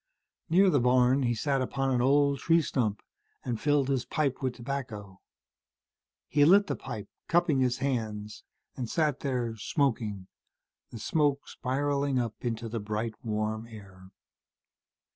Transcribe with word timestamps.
Near 0.49 0.71
the 0.71 0.79
barn, 0.79 1.21
he 1.21 1.35
sat 1.35 1.61
upon 1.61 1.91
an 1.91 2.01
old 2.01 2.39
tree 2.39 2.63
stump 2.63 3.03
and 3.45 3.61
filled 3.61 3.87
his 3.87 4.03
pipe 4.03 4.41
with 4.41 4.55
tobacco. 4.55 5.21
He 6.27 6.43
lit 6.43 6.65
the 6.65 6.75
pipe, 6.75 7.07
cupping 7.27 7.59
his 7.59 7.77
hands, 7.77 8.43
and 8.75 8.89
sat 8.89 9.19
there, 9.19 9.55
smoking, 9.57 10.25
the 10.89 10.97
smoke 10.97 11.47
spiraling 11.47 12.17
up 12.17 12.33
into 12.43 12.67
the 12.67 12.79
bright 12.79 13.13
warm 13.23 13.67
air. 13.67 14.09